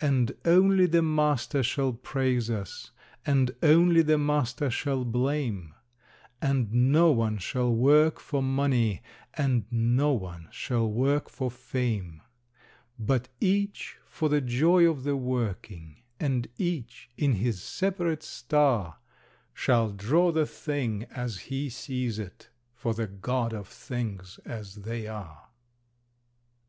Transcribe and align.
And 0.00 0.30
only 0.44 0.86
the 0.86 1.02
Master 1.02 1.60
shall 1.64 1.92
praise 1.92 2.48
us, 2.48 2.92
and 3.26 3.50
only 3.64 4.00
the 4.00 4.16
Master 4.16 4.70
shall 4.70 5.04
blame; 5.04 5.74
And 6.40 6.72
no 6.72 7.10
one 7.10 7.38
shall 7.38 7.74
work 7.74 8.20
for 8.20 8.44
money, 8.44 9.02
and 9.34 9.64
no 9.72 10.12
one 10.12 10.46
shall 10.52 10.88
work 10.88 11.28
for 11.28 11.50
fame, 11.50 12.22
But 12.96 13.28
each 13.40 13.96
for 14.04 14.28
the 14.28 14.40
joy 14.40 14.88
of 14.88 15.02
the 15.02 15.16
working, 15.16 15.96
and 16.20 16.46
each, 16.58 17.10
in 17.16 17.32
his 17.32 17.60
separate 17.60 18.22
star, 18.22 18.98
Shall 19.52 19.90
draw 19.90 20.30
the 20.30 20.46
Thing 20.46 21.06
as 21.10 21.38
he 21.50 21.70
sees 21.70 22.20
It 22.20 22.50
for 22.72 22.94
the 22.94 23.08
God 23.08 23.52
of 23.52 23.66
Things 23.66 24.38
as 24.44 24.76
They 24.76 25.08
are! 25.08 25.48